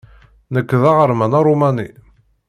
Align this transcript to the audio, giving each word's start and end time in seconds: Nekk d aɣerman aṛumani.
Nekk 0.53 0.69
d 0.81 0.83
aɣerman 0.89 1.37
aṛumani. 1.39 1.87